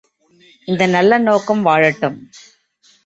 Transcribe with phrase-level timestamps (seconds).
[0.67, 2.19] இந்த நல்ல நோக்கம் வாழட்டும்!